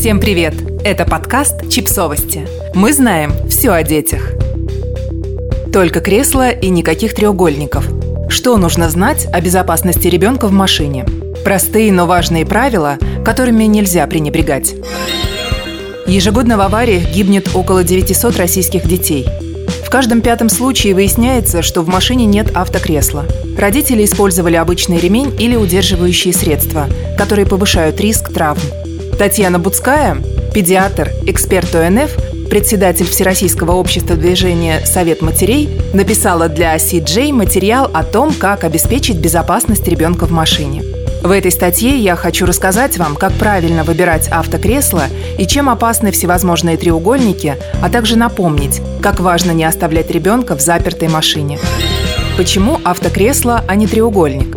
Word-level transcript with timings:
Всем 0.00 0.18
привет! 0.18 0.54
Это 0.82 1.04
подкаст 1.04 1.68
«Чипсовости». 1.68 2.48
Мы 2.74 2.94
знаем 2.94 3.34
все 3.50 3.72
о 3.72 3.82
детях. 3.82 4.32
Только 5.74 6.00
кресло 6.00 6.48
и 6.48 6.70
никаких 6.70 7.14
треугольников. 7.14 7.86
Что 8.30 8.56
нужно 8.56 8.88
знать 8.88 9.28
о 9.30 9.42
безопасности 9.42 10.08
ребенка 10.08 10.48
в 10.48 10.52
машине? 10.52 11.04
Простые, 11.44 11.92
но 11.92 12.06
важные 12.06 12.46
правила, 12.46 12.96
которыми 13.26 13.64
нельзя 13.64 14.06
пренебрегать. 14.06 14.74
Ежегодно 16.06 16.56
в 16.56 16.62
авариях 16.62 17.10
гибнет 17.10 17.50
около 17.54 17.84
900 17.84 18.38
российских 18.38 18.88
детей. 18.88 19.26
В 19.84 19.90
каждом 19.90 20.22
пятом 20.22 20.48
случае 20.48 20.94
выясняется, 20.94 21.60
что 21.60 21.82
в 21.82 21.88
машине 21.88 22.24
нет 22.24 22.56
автокресла. 22.56 23.26
Родители 23.58 24.06
использовали 24.06 24.56
обычный 24.56 24.98
ремень 24.98 25.34
или 25.38 25.56
удерживающие 25.56 26.32
средства, 26.32 26.86
которые 27.18 27.44
повышают 27.44 28.00
риск 28.00 28.32
травм. 28.32 28.62
Татьяна 29.20 29.58
Буцкая, 29.58 30.16
педиатр, 30.54 31.10
эксперт 31.26 31.74
ОНФ, 31.74 32.48
председатель 32.48 33.04
Всероссийского 33.04 33.72
общества 33.72 34.16
движения 34.16 34.80
«Совет 34.86 35.20
матерей», 35.20 35.68
написала 35.92 36.48
для 36.48 36.74
CJ 36.76 37.30
материал 37.34 37.90
о 37.92 38.02
том, 38.02 38.32
как 38.32 38.64
обеспечить 38.64 39.18
безопасность 39.18 39.86
ребенка 39.86 40.24
в 40.24 40.30
машине. 40.30 40.82
В 41.22 41.32
этой 41.32 41.50
статье 41.50 41.98
я 41.98 42.16
хочу 42.16 42.46
рассказать 42.46 42.96
вам, 42.96 43.14
как 43.14 43.34
правильно 43.34 43.84
выбирать 43.84 44.26
автокресло 44.28 45.04
и 45.36 45.46
чем 45.46 45.68
опасны 45.68 46.12
всевозможные 46.12 46.78
треугольники, 46.78 47.58
а 47.82 47.90
также 47.90 48.16
напомнить, 48.16 48.80
как 49.02 49.20
важно 49.20 49.50
не 49.50 49.64
оставлять 49.64 50.10
ребенка 50.10 50.56
в 50.56 50.62
запертой 50.62 51.08
машине. 51.08 51.58
Почему 52.38 52.80
автокресло, 52.84 53.62
а 53.68 53.74
не 53.74 53.86
треугольник? 53.86 54.56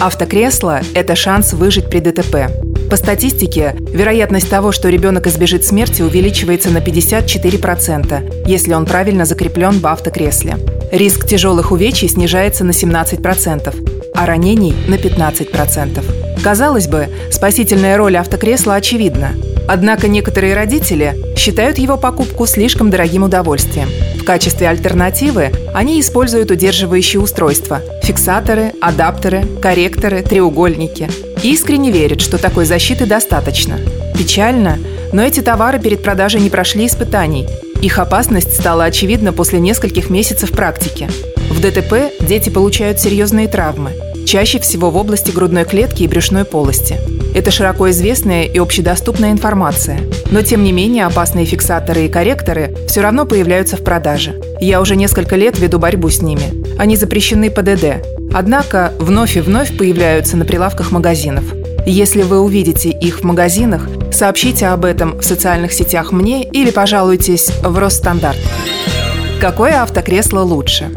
Автокресло– 0.00 0.80
это 0.94 1.14
шанс 1.14 1.52
выжить 1.52 1.88
при 1.88 2.00
ДТП. 2.00 2.63
По 2.94 2.98
статистике, 2.98 3.74
вероятность 3.80 4.48
того, 4.48 4.70
что 4.70 4.88
ребенок 4.88 5.26
избежит 5.26 5.64
смерти, 5.64 6.00
увеличивается 6.02 6.70
на 6.70 6.78
54%, 6.78 8.46
если 8.46 8.72
он 8.72 8.86
правильно 8.86 9.24
закреплен 9.24 9.80
в 9.80 9.86
автокресле. 9.88 10.58
Риск 10.92 11.26
тяжелых 11.26 11.72
увечий 11.72 12.08
снижается 12.08 12.62
на 12.62 12.70
17%, 12.70 14.12
а 14.14 14.26
ранений– 14.26 14.76
на 14.86 14.94
15%. 14.94 16.40
Казалось 16.44 16.86
бы, 16.86 17.08
спасительная 17.32 17.96
роль 17.96 18.16
автокресла 18.16 18.76
очевидна. 18.76 19.30
Однако 19.66 20.06
некоторые 20.06 20.54
родители 20.54 21.16
считают 21.36 21.78
его 21.78 21.96
покупку 21.96 22.46
слишком 22.46 22.90
дорогим 22.90 23.24
удовольствием. 23.24 23.88
В 24.20 24.22
качестве 24.22 24.68
альтернативы 24.68 25.50
они 25.74 26.00
используют 26.00 26.52
удерживающие 26.52 27.20
устройства– 27.20 27.80
фиксаторы, 28.04 28.72
адаптеры, 28.80 29.44
корректоры, 29.60 30.22
треугольники– 30.22 31.08
и 31.44 31.52
искренне 31.52 31.90
верят, 31.90 32.22
что 32.22 32.38
такой 32.38 32.64
защиты 32.64 33.04
достаточно. 33.04 33.78
Печально, 34.18 34.78
но 35.12 35.22
эти 35.22 35.40
товары 35.40 35.78
перед 35.78 36.02
продажей 36.02 36.40
не 36.40 36.48
прошли 36.48 36.86
испытаний. 36.86 37.46
Их 37.82 37.98
опасность 37.98 38.54
стала 38.54 38.84
очевидна 38.84 39.32
после 39.34 39.60
нескольких 39.60 40.08
месяцев 40.08 40.50
практики. 40.52 41.06
В 41.50 41.60
ДТП 41.60 42.14
дети 42.26 42.48
получают 42.48 42.98
серьезные 42.98 43.46
травмы, 43.46 43.92
чаще 44.26 44.58
всего 44.58 44.90
в 44.90 44.96
области 44.96 45.30
грудной 45.32 45.66
клетки 45.66 46.02
и 46.02 46.08
брюшной 46.08 46.46
полости. 46.46 46.96
Это 47.34 47.50
широко 47.50 47.90
известная 47.90 48.44
и 48.44 48.58
общедоступная 48.58 49.30
информация. 49.30 50.00
Но 50.30 50.40
тем 50.40 50.64
не 50.64 50.72
менее 50.72 51.04
опасные 51.04 51.44
фиксаторы 51.44 52.06
и 52.06 52.08
корректоры 52.08 52.74
все 52.88 53.02
равно 53.02 53.26
появляются 53.26 53.76
в 53.76 53.84
продаже. 53.84 54.40
Я 54.60 54.80
уже 54.80 54.96
несколько 54.96 55.36
лет 55.36 55.58
веду 55.58 55.78
борьбу 55.78 56.10
с 56.10 56.22
ними. 56.22 56.64
Они 56.78 56.96
запрещены 56.96 57.50
ПДД, 57.50 58.04
Однако 58.34 58.92
вновь 58.98 59.36
и 59.36 59.40
вновь 59.40 59.76
появляются 59.76 60.36
на 60.36 60.44
прилавках 60.44 60.90
магазинов. 60.90 61.44
Если 61.86 62.22
вы 62.22 62.40
увидите 62.40 62.90
их 62.90 63.20
в 63.20 63.22
магазинах, 63.22 63.86
сообщите 64.10 64.66
об 64.66 64.84
этом 64.84 65.20
в 65.20 65.24
социальных 65.24 65.72
сетях 65.72 66.10
мне 66.10 66.42
или 66.42 66.72
пожалуйтесь 66.72 67.52
в 67.62 67.78
Росстандарт. 67.78 68.38
Какое 69.40 69.80
автокресло 69.80 70.40
лучше? 70.40 70.90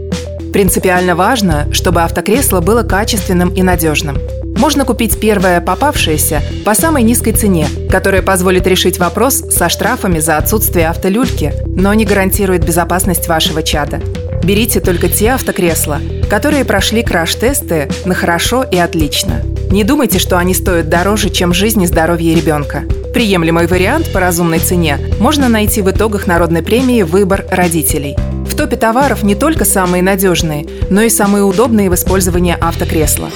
Принципиально 0.52 1.14
важно, 1.14 1.72
чтобы 1.72 2.02
автокресло 2.02 2.60
было 2.60 2.82
качественным 2.82 3.54
и 3.54 3.62
надежным. 3.62 4.18
Можно 4.58 4.86
купить 4.86 5.20
первое 5.20 5.62
попавшееся 5.62 6.42
по 6.66 6.74
самой 6.74 7.04
низкой 7.04 7.34
цене, 7.34 7.68
которая 7.92 8.22
позволит 8.22 8.66
решить 8.66 8.98
вопрос 8.98 9.44
со 9.50 9.70
штрафами 9.70 10.20
за 10.20 10.38
отсутствие 10.38 10.90
автолюльки, 10.90 11.54
но 11.68 11.94
не 11.94 12.06
гарантирует 12.06 12.66
безопасность 12.66 13.28
вашего 13.28 13.62
чада. 13.62 14.02
Берите 14.44 14.80
только 14.80 15.10
те 15.10 15.32
автокресла, 15.32 16.00
которые 16.30 16.66
прошли 16.66 17.04
краш-тесты 17.04 17.90
на 18.06 18.16
хорошо 18.16 18.64
и 18.64 18.78
отлично. 18.78 19.42
Не 19.70 19.84
думайте, 19.84 20.20
что 20.20 20.38
они 20.38 20.54
стоят 20.54 20.90
дороже, 20.90 21.30
чем 21.30 21.54
жизнь 21.54 21.84
и 21.84 21.88
здоровье 21.88 22.34
ребенка. 22.34 22.84
Приемлемый 23.14 23.68
вариант 23.68 24.12
по 24.12 24.20
разумной 24.20 24.60
цене 24.60 25.00
можно 25.20 25.50
найти 25.50 25.82
в 25.82 25.92
итогах 25.92 26.28
народной 26.28 26.64
премии 26.64 27.04
«Выбор 27.04 27.46
родителей». 27.52 28.16
В 28.48 28.56
топе 28.56 28.76
товаров 28.76 29.24
не 29.24 29.36
только 29.36 29.66
самые 29.66 30.02
надежные, 30.02 30.66
но 30.90 31.02
и 31.02 31.10
самые 31.10 31.44
удобные 31.44 31.90
в 31.90 31.96
использовании 31.96 32.56
автокресла. 32.60 33.30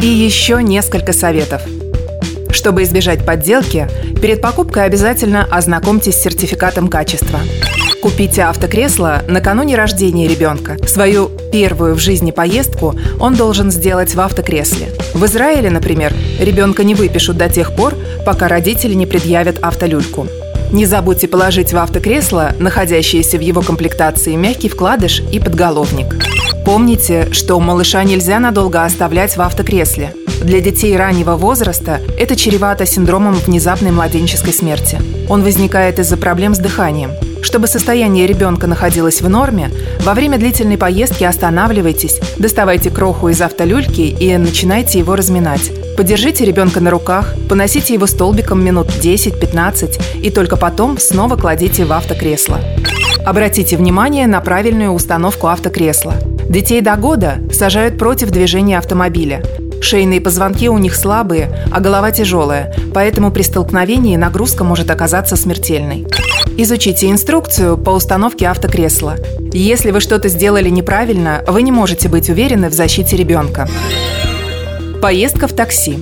И 0.00 0.06
еще 0.06 0.62
несколько 0.62 1.12
советов. 1.12 1.60
Чтобы 2.50 2.84
избежать 2.84 3.26
подделки, 3.26 3.88
перед 4.22 4.40
покупкой 4.40 4.84
обязательно 4.84 5.44
ознакомьтесь 5.50 6.14
с 6.14 6.22
сертификатом 6.22 6.86
качества. 6.86 7.40
Купите 8.00 8.42
автокресло 8.42 9.22
накануне 9.26 9.74
рождения 9.74 10.28
ребенка. 10.28 10.76
Свою 10.86 11.30
первую 11.52 11.96
в 11.96 11.98
жизни 11.98 12.30
поездку 12.30 12.94
он 13.18 13.34
должен 13.34 13.72
сделать 13.72 14.14
в 14.14 14.20
автокресле. 14.20 14.90
В 15.14 15.24
Израиле, 15.26 15.68
например, 15.68 16.14
ребенка 16.38 16.84
не 16.84 16.94
выпишут 16.94 17.36
до 17.36 17.48
тех 17.48 17.74
пор, 17.74 17.96
пока 18.24 18.46
родители 18.46 18.94
не 18.94 19.06
предъявят 19.06 19.58
автолюльку. 19.60 20.28
Не 20.70 20.86
забудьте 20.86 21.26
положить 21.26 21.72
в 21.72 21.76
автокресло, 21.76 22.52
находящиеся 22.60 23.36
в 23.36 23.40
его 23.40 23.62
комплектации, 23.62 24.36
мягкий 24.36 24.68
вкладыш 24.68 25.22
и 25.32 25.40
подголовник. 25.40 26.14
Помните, 26.68 27.28
что 27.32 27.58
малыша 27.60 28.04
нельзя 28.04 28.38
надолго 28.38 28.84
оставлять 28.84 29.38
в 29.38 29.40
автокресле. 29.40 30.14
Для 30.42 30.60
детей 30.60 30.94
раннего 30.98 31.34
возраста 31.34 32.02
это 32.18 32.36
чревато 32.36 32.84
синдромом 32.84 33.32
внезапной 33.32 33.90
младенческой 33.90 34.52
смерти. 34.52 35.00
Он 35.30 35.42
возникает 35.42 35.98
из-за 35.98 36.18
проблем 36.18 36.54
с 36.54 36.58
дыханием. 36.58 37.12
Чтобы 37.40 37.68
состояние 37.68 38.26
ребенка 38.26 38.66
находилось 38.66 39.22
в 39.22 39.30
норме, 39.30 39.70
во 40.04 40.12
время 40.12 40.36
длительной 40.36 40.76
поездки 40.76 41.24
останавливайтесь, 41.24 42.20
доставайте 42.36 42.90
кроху 42.90 43.30
из 43.30 43.40
автолюльки 43.40 44.02
и 44.02 44.36
начинайте 44.36 44.98
его 44.98 45.16
разминать. 45.16 45.72
Подержите 45.96 46.44
ребенка 46.44 46.80
на 46.80 46.90
руках, 46.90 47.34
поносите 47.48 47.94
его 47.94 48.06
столбиком 48.06 48.62
минут 48.62 48.88
10-15 48.88 50.20
и 50.20 50.30
только 50.30 50.58
потом 50.58 50.98
снова 50.98 51.36
кладите 51.36 51.86
в 51.86 51.92
автокресло. 51.94 52.60
Обратите 53.24 53.78
внимание 53.78 54.26
на 54.26 54.42
правильную 54.42 54.92
установку 54.92 55.46
автокресла. 55.46 56.12
Детей 56.48 56.80
до 56.80 56.96
года 56.96 57.38
сажают 57.52 57.98
против 57.98 58.30
движения 58.30 58.78
автомобиля. 58.78 59.42
Шейные 59.80 60.20
позвонки 60.20 60.68
у 60.68 60.78
них 60.78 60.96
слабые, 60.96 61.66
а 61.70 61.80
голова 61.80 62.10
тяжелая, 62.10 62.74
поэтому 62.94 63.30
при 63.30 63.42
столкновении 63.42 64.16
нагрузка 64.16 64.64
может 64.64 64.90
оказаться 64.90 65.36
смертельной. 65.36 66.06
Изучите 66.56 67.10
инструкцию 67.10 67.76
по 67.76 67.90
установке 67.90 68.46
автокресла. 68.46 69.16
Если 69.52 69.90
вы 69.90 70.00
что-то 70.00 70.28
сделали 70.28 70.68
неправильно, 70.68 71.44
вы 71.46 71.62
не 71.62 71.70
можете 71.70 72.08
быть 72.08 72.30
уверены 72.30 72.70
в 72.70 72.72
защите 72.72 73.16
ребенка. 73.16 73.68
Поездка 75.00 75.46
в 75.46 75.52
такси. 75.52 75.98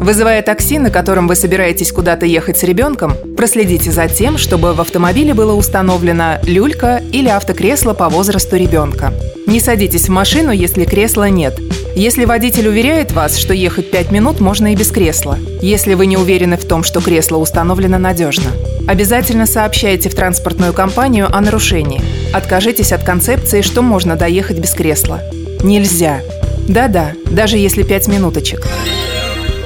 Вызывая 0.00 0.42
такси, 0.42 0.78
на 0.78 0.90
котором 0.90 1.26
вы 1.26 1.34
собираетесь 1.34 1.90
куда-то 1.90 2.24
ехать 2.24 2.56
с 2.56 2.62
ребенком, 2.62 3.14
проследите 3.36 3.90
за 3.90 4.08
тем, 4.08 4.38
чтобы 4.38 4.72
в 4.72 4.80
автомобиле 4.80 5.34
было 5.34 5.52
установлено 5.54 6.38
люлька 6.44 7.02
или 7.12 7.28
автокресло 7.28 7.94
по 7.94 8.08
возрасту 8.08 8.56
ребенка. 8.56 9.12
Не 9.46 9.60
садитесь 9.60 10.08
в 10.08 10.12
машину, 10.12 10.52
если 10.52 10.84
кресла 10.84 11.28
нет. 11.28 11.58
Если 11.96 12.26
водитель 12.26 12.68
уверяет 12.68 13.10
вас, 13.10 13.36
что 13.36 13.52
ехать 13.52 13.90
5 13.90 14.12
минут 14.12 14.40
можно 14.40 14.72
и 14.72 14.76
без 14.76 14.90
кресла, 14.92 15.36
если 15.60 15.94
вы 15.94 16.06
не 16.06 16.16
уверены 16.16 16.56
в 16.56 16.64
том, 16.64 16.84
что 16.84 17.00
кресло 17.00 17.38
установлено 17.38 17.98
надежно. 17.98 18.50
Обязательно 18.86 19.46
сообщайте 19.46 20.08
в 20.08 20.14
транспортную 20.14 20.72
компанию 20.72 21.28
о 21.34 21.40
нарушении. 21.40 22.00
Откажитесь 22.32 22.92
от 22.92 23.02
концепции, 23.02 23.62
что 23.62 23.82
можно 23.82 24.14
доехать 24.14 24.58
без 24.58 24.72
кресла. 24.74 25.22
Нельзя. 25.62 26.20
Да-да, 26.68 27.12
даже 27.30 27.58
если 27.58 27.82
пять 27.82 28.06
минуточек. 28.06 28.64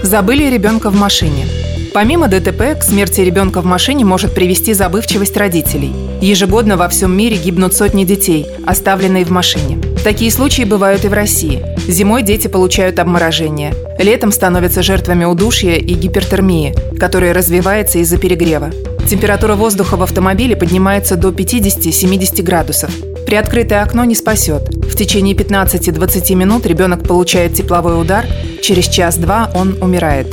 Забыли 0.02 0.50
ребенка 0.50 0.90
в 0.90 0.96
машине. 0.96 1.46
Помимо 1.94 2.26
ДТП, 2.26 2.76
к 2.78 2.82
смерти 2.82 3.20
ребенка 3.20 3.60
в 3.60 3.64
машине 3.64 4.04
может 4.04 4.34
привести 4.34 4.72
забывчивость 4.72 5.36
родителей. 5.36 5.92
Ежегодно 6.20 6.76
во 6.76 6.88
всем 6.88 7.16
мире 7.16 7.36
гибнут 7.36 7.72
сотни 7.74 8.04
детей, 8.04 8.46
оставленные 8.66 9.24
в 9.24 9.30
машине. 9.30 9.78
Такие 10.02 10.32
случаи 10.32 10.64
бывают 10.64 11.04
и 11.04 11.08
в 11.08 11.12
России. 11.12 11.64
Зимой 11.86 12.24
дети 12.24 12.48
получают 12.48 12.98
обморожение. 12.98 13.74
Летом 13.98 14.32
становятся 14.32 14.82
жертвами 14.82 15.24
удушья 15.24 15.76
и 15.76 15.94
гипертермии, 15.94 16.74
которая 16.98 17.32
развивается 17.32 17.98
из-за 17.98 18.18
перегрева. 18.18 18.70
Температура 19.08 19.54
воздуха 19.54 19.96
в 19.96 20.02
автомобиле 20.02 20.56
поднимается 20.56 21.14
до 21.14 21.28
50-70 21.28 22.42
градусов. 22.42 22.90
Приоткрытое 23.24 23.82
окно 23.82 24.04
не 24.04 24.16
спасет. 24.16 24.68
В 24.92 24.94
течение 24.94 25.34
15-20 25.34 26.34
минут 26.34 26.66
ребенок 26.66 27.08
получает 27.08 27.54
тепловой 27.54 27.98
удар, 27.98 28.26
через 28.60 28.88
час-два 28.88 29.50
он 29.54 29.82
умирает. 29.82 30.26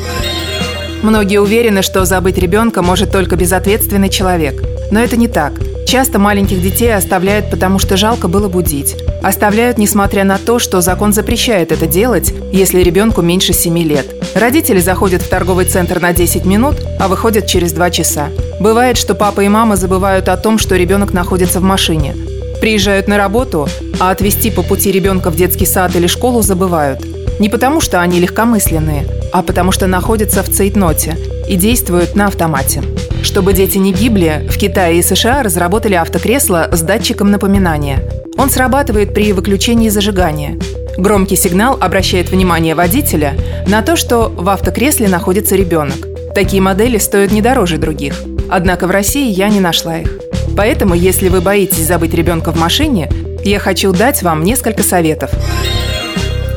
Многие 1.01 1.39
уверены, 1.39 1.81
что 1.81 2.03
забыть 2.03 2.37
ребенка 2.37 2.81
может 2.81 3.09
только 3.09 3.37
безответственный 3.37 4.09
человек. 4.09 4.61
Но 4.91 4.99
это 4.99 5.15
не 5.15 5.29
так. 5.29 5.53
Часто 5.87 6.19
маленьких 6.19 6.61
детей 6.61 6.93
оставляют, 6.93 7.49
потому 7.49 7.79
что 7.79 7.95
жалко 7.95 8.27
было 8.27 8.49
будить. 8.49 8.97
Оставляют, 9.23 9.77
несмотря 9.77 10.25
на 10.25 10.37
то, 10.37 10.59
что 10.59 10.81
закон 10.81 11.13
запрещает 11.13 11.71
это 11.71 11.87
делать, 11.87 12.33
если 12.51 12.81
ребенку 12.81 13.21
меньше 13.21 13.53
7 13.53 13.79
лет. 13.79 14.07
Родители 14.35 14.81
заходят 14.81 15.21
в 15.21 15.29
торговый 15.29 15.65
центр 15.65 16.01
на 16.01 16.11
10 16.11 16.43
минут, 16.43 16.75
а 16.99 17.07
выходят 17.07 17.47
через 17.47 17.71
2 17.71 17.91
часа. 17.91 18.27
Бывает, 18.59 18.97
что 18.97 19.15
папа 19.15 19.39
и 19.39 19.47
мама 19.47 19.77
забывают 19.77 20.27
о 20.27 20.35
том, 20.35 20.59
что 20.59 20.75
ребенок 20.75 21.13
находится 21.13 21.61
в 21.61 21.63
машине. 21.63 22.13
Приезжают 22.61 23.07
на 23.07 23.17
работу, 23.17 23.67
а 23.99 24.11
отвезти 24.11 24.51
по 24.51 24.63
пути 24.63 24.91
ребенка 24.91 25.31
в 25.31 25.35
детский 25.35 25.65
сад 25.65 25.95
или 25.95 26.07
школу 26.07 26.41
забывают. 26.41 26.99
Не 27.39 27.47
потому, 27.47 27.79
что 27.79 28.01
они 28.01 28.19
легкомысленные, 28.19 29.07
а 29.31 29.43
потому 29.43 29.71
что 29.71 29.87
находятся 29.87 30.43
в 30.43 30.49
цейтноте 30.49 31.17
и 31.47 31.55
действуют 31.55 32.15
на 32.15 32.27
автомате. 32.27 32.83
Чтобы 33.23 33.53
дети 33.53 33.77
не 33.77 33.93
гибли, 33.93 34.47
в 34.49 34.57
Китае 34.57 34.99
и 34.99 35.01
США 35.01 35.41
разработали 35.41 35.93
автокресло 35.95 36.69
с 36.71 36.81
датчиком 36.81 37.31
напоминания. 37.31 38.03
Он 38.37 38.49
срабатывает 38.49 39.13
при 39.13 39.31
выключении 39.33 39.89
зажигания. 39.89 40.59
Громкий 40.97 41.37
сигнал 41.37 41.77
обращает 41.79 42.29
внимание 42.29 42.75
водителя 42.75 43.35
на 43.67 43.81
то, 43.81 43.95
что 43.95 44.29
в 44.29 44.49
автокресле 44.49 45.07
находится 45.07 45.55
ребенок. 45.55 45.95
Такие 46.35 46.61
модели 46.61 46.97
стоят 46.97 47.31
не 47.31 47.41
дороже 47.41 47.77
других. 47.77 48.21
Однако 48.49 48.87
в 48.87 48.91
России 48.91 49.31
я 49.31 49.47
не 49.49 49.59
нашла 49.59 49.97
их. 49.99 50.28
Поэтому, 50.59 50.93
если 50.93 51.29
вы 51.29 51.39
боитесь 51.39 51.87
забыть 51.87 52.13
ребенка 52.13 52.51
в 52.51 52.59
машине, 52.59 53.09
я 53.45 53.59
хочу 53.59 53.93
дать 53.93 54.21
вам 54.23 54.43
несколько 54.43 54.83
советов. 54.83 55.31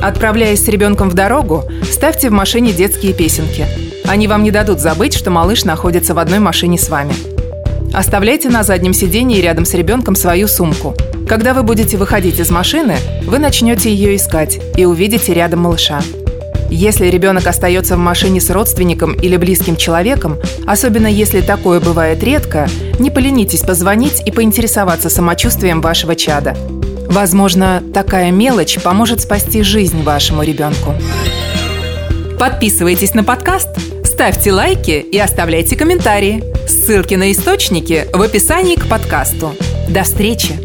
Отправляясь 0.01 0.63
с 0.63 0.67
ребенком 0.67 1.09
в 1.09 1.13
дорогу, 1.13 1.63
ставьте 1.89 2.29
в 2.29 2.33
машине 2.33 2.73
детские 2.73 3.13
песенки– 3.13 3.65
они 4.05 4.27
вам 4.27 4.43
не 4.43 4.51
дадут 4.51 4.79
забыть, 4.79 5.13
что 5.13 5.31
малыш 5.31 5.63
находится 5.63 6.13
в 6.13 6.19
одной 6.19 6.39
машине 6.39 6.77
с 6.77 6.89
вами. 6.89 7.13
Оставляйте 7.93 8.49
на 8.49 8.63
заднем 8.63 8.93
сидении 8.93 9.39
рядом 9.39 9.65
с 9.65 9.73
ребенком 9.73 10.15
свою 10.15 10.47
сумку. 10.47 10.95
Когда 11.27 11.53
вы 11.53 11.63
будете 11.63 11.95
выходить 11.95 12.39
из 12.39 12.49
машины, 12.49 12.97
вы 13.25 13.39
начнете 13.39 13.93
ее 13.93 14.15
искать 14.15 14.59
и 14.75 14.85
увидите 14.85 15.33
рядом 15.33 15.61
малыша. 15.61 16.01
Если 16.69 17.07
ребенок 17.07 17.47
остается 17.47 17.95
в 17.95 17.99
машине 17.99 18.41
с 18.41 18.49
родственником 18.49 19.13
или 19.13 19.37
близким 19.37 19.75
человеком, 19.75 20.37
особенно 20.65 21.07
если 21.07 21.41
такое 21.41 21.79
бывает 21.79 22.23
редко, 22.23 22.67
не 22.99 23.11
поленитесь 23.11 23.61
позвонить 23.61 24.21
и 24.25 24.31
поинтересоваться 24.31 25.09
самочувствием 25.09 25.81
вашего 25.81 26.15
чада. 26.15 26.57
Возможно, 27.09 27.83
такая 27.93 28.31
мелочь 28.31 28.79
поможет 28.79 29.21
спасти 29.21 29.61
жизнь 29.61 30.01
вашему 30.03 30.43
ребенку. 30.43 30.95
Подписывайтесь 32.39 33.13
на 33.13 33.23
подкаст– 33.23 33.69
Ставьте 34.13 34.53
лайки 34.53 34.91
и 35.11 35.17
оставляйте 35.17 35.75
комментарии. 35.75 36.43
Ссылки 36.67 37.15
на 37.15 37.31
источники 37.31 38.05
в 38.13 38.21
описании 38.21 38.75
к 38.75 38.87
подкасту. 38.87 39.55
До 39.89 40.03
встречи! 40.03 40.62